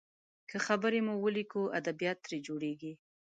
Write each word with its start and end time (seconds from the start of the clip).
که 0.49 0.57
خبرې 0.67 0.99
مو 1.05 1.13
وليکو، 1.25 1.61
ادبيات 1.79 2.17
ترې 2.25 2.37
جوړیږي. 2.47 2.93